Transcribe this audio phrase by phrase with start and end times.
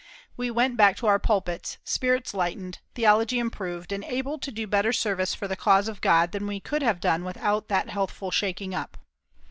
[0.35, 4.91] We went back to our pulpits, spirits lightened, theology improved, and able to do better
[4.91, 8.73] service for the cause of God than we could have done without that healthful shaking
[8.73, 8.97] up.